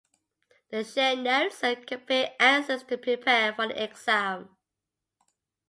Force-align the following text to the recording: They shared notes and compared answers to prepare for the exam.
They 0.71 0.83
shared 0.83 1.19
notes 1.19 1.63
and 1.63 1.85
compared 1.85 2.31
answers 2.39 2.81
to 2.85 2.97
prepare 2.97 3.53
for 3.53 3.67
the 3.67 3.83
exam. 3.83 4.57